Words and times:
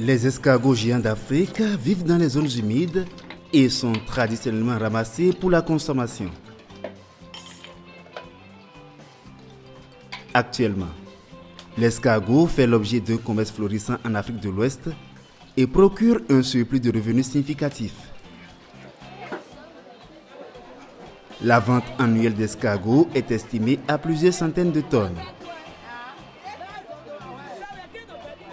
Les 0.00 0.28
escargots 0.28 0.76
géants 0.76 1.00
d'Afrique 1.00 1.60
vivent 1.60 2.04
dans 2.04 2.18
les 2.18 2.28
zones 2.28 2.50
humides 2.56 3.04
et 3.52 3.68
sont 3.68 3.94
traditionnellement 4.06 4.78
ramassés 4.78 5.32
pour 5.32 5.50
la 5.50 5.60
consommation. 5.60 6.30
Actuellement, 10.32 10.94
l'escargot 11.76 12.46
fait 12.46 12.68
l'objet 12.68 13.00
d'un 13.00 13.16
commerce 13.16 13.50
florissant 13.50 13.96
en 14.04 14.14
Afrique 14.14 14.38
de 14.38 14.50
l'Ouest 14.50 14.88
et 15.56 15.66
procure 15.66 16.20
un 16.30 16.42
surplus 16.42 16.78
de 16.78 16.92
revenus 16.92 17.26
significatif. 17.26 17.92
La 21.42 21.58
vente 21.58 21.84
annuelle 21.98 22.34
d'escargots 22.34 23.08
est 23.16 23.32
estimée 23.32 23.80
à 23.88 23.98
plusieurs 23.98 24.34
centaines 24.34 24.70
de 24.70 24.80
tonnes. 24.80 25.18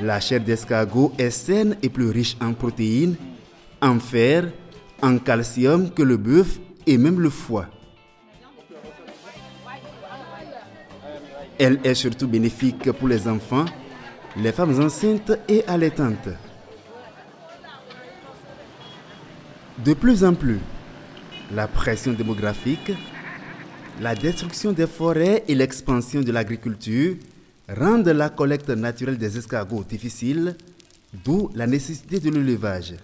La 0.00 0.20
chair 0.20 0.40
d'escargot 0.40 1.12
est 1.16 1.30
saine 1.30 1.76
et 1.82 1.88
plus 1.88 2.10
riche 2.10 2.36
en 2.40 2.52
protéines, 2.52 3.16
en 3.80 3.98
fer, 3.98 4.52
en 5.02 5.18
calcium 5.18 5.90
que 5.90 6.02
le 6.02 6.18
bœuf 6.18 6.58
et 6.86 6.98
même 6.98 7.18
le 7.20 7.30
foie. 7.30 7.66
Elle 11.58 11.80
est 11.84 11.94
surtout 11.94 12.28
bénéfique 12.28 12.92
pour 12.92 13.08
les 13.08 13.26
enfants, 13.26 13.64
les 14.36 14.52
femmes 14.52 14.78
enceintes 14.82 15.32
et 15.48 15.64
allaitantes. 15.66 16.28
De 19.82 19.94
plus 19.94 20.24
en 20.24 20.34
plus, 20.34 20.60
la 21.54 21.66
pression 21.68 22.12
démographique, 22.12 22.92
la 24.00 24.14
destruction 24.14 24.72
des 24.72 24.86
forêts 24.86 25.44
et 25.48 25.54
l'expansion 25.54 26.20
de 26.20 26.32
l'agriculture 26.32 27.16
rendent 27.68 28.08
la 28.08 28.28
collecte 28.30 28.70
naturelle 28.70 29.18
des 29.18 29.36
escargots 29.38 29.84
difficile, 29.84 30.56
d'où 31.24 31.50
la 31.54 31.66
nécessité 31.66 32.20
de 32.20 32.30
l'élevage. 32.30 32.94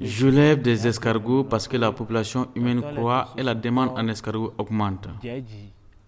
Je 0.00 0.26
lève 0.26 0.62
des 0.62 0.86
escargots 0.86 1.44
parce 1.44 1.68
que 1.68 1.76
la 1.76 1.92
population 1.92 2.48
humaine 2.54 2.82
croît 2.94 3.28
et 3.36 3.42
la 3.42 3.54
demande 3.54 3.90
en 3.96 4.06
escargots 4.08 4.52
augmente. 4.58 5.08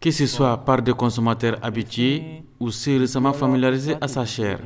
Que 0.00 0.10
ce 0.10 0.26
soit 0.26 0.58
par 0.64 0.82
des 0.82 0.92
consommateurs 0.92 1.58
habitués 1.62 2.42
ou 2.60 2.70
ceux 2.70 2.98
récemment 2.98 3.32
familiarisés 3.32 3.96
à 4.00 4.08
sa 4.08 4.24
chair. 4.26 4.58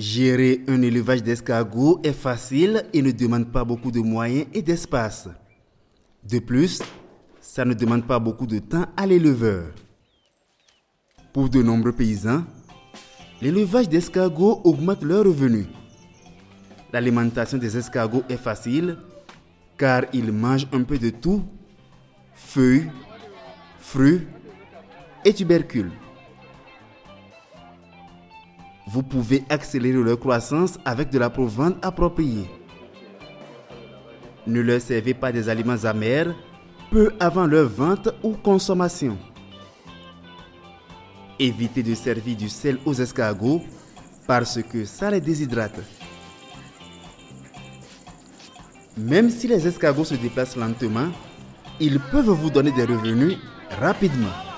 Gérer 0.00 0.62
un 0.66 0.80
élevage 0.80 1.22
d'escargots 1.22 2.00
est 2.02 2.14
facile 2.14 2.84
et 2.94 3.02
ne 3.02 3.10
demande 3.10 3.52
pas 3.52 3.64
beaucoup 3.64 3.90
de 3.90 4.00
moyens 4.00 4.46
et 4.54 4.62
d'espace. 4.62 5.28
De 6.26 6.38
plus, 6.38 6.80
ça 7.38 7.66
ne 7.66 7.74
demande 7.74 8.06
pas 8.06 8.18
beaucoup 8.18 8.46
de 8.46 8.60
temps 8.60 8.86
à 8.96 9.06
l'éleveur. 9.06 9.74
Pour 11.34 11.50
de 11.50 11.62
nombreux 11.62 11.92
paysans, 11.92 12.44
l'élevage 13.42 13.90
d'escargots 13.90 14.62
augmente 14.64 15.02
leurs 15.02 15.26
revenus. 15.26 15.66
L'alimentation 16.94 17.58
des 17.58 17.76
escargots 17.76 18.24
est 18.30 18.38
facile 18.38 18.96
car 19.76 20.04
ils 20.14 20.32
mangent 20.32 20.68
un 20.72 20.82
peu 20.82 20.96
de 20.96 21.10
tout, 21.10 21.42
feuilles, 22.32 22.90
fruits 23.78 24.22
et 25.26 25.34
tubercules. 25.34 25.92
Vous 28.86 29.02
pouvez 29.02 29.44
accélérer 29.48 30.02
leur 30.02 30.18
croissance 30.18 30.78
avec 30.84 31.10
de 31.10 31.18
la 31.18 31.30
provende 31.30 31.76
appropriée. 31.82 32.48
Ne 34.46 34.60
leur 34.60 34.80
servez 34.80 35.14
pas 35.14 35.32
des 35.32 35.48
aliments 35.48 35.84
amers 35.84 36.34
peu 36.90 37.12
avant 37.20 37.46
leur 37.46 37.68
vente 37.68 38.08
ou 38.22 38.32
consommation. 38.32 39.16
Évitez 41.38 41.82
de 41.82 41.94
servir 41.94 42.36
du 42.36 42.48
sel 42.48 42.78
aux 42.84 42.94
escargots 42.94 43.62
parce 44.26 44.60
que 44.62 44.84
ça 44.84 45.10
les 45.10 45.20
déshydrate. 45.20 45.80
Même 48.96 49.30
si 49.30 49.46
les 49.46 49.66
escargots 49.66 50.04
se 50.04 50.14
déplacent 50.14 50.56
lentement, 50.56 51.08
ils 51.78 51.98
peuvent 51.98 52.28
vous 52.30 52.50
donner 52.50 52.72
des 52.72 52.84
revenus 52.84 53.38
rapidement. 53.80 54.49